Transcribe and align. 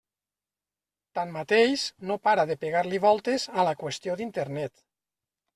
Tanmateix, 1.19 1.83
no 2.11 2.17
para 2.29 2.47
de 2.53 2.57
pegar-li 2.65 3.03
voltes 3.07 3.47
a 3.61 3.67
la 3.71 3.77
qüestió 3.83 4.21
d'Internet. 4.23 4.75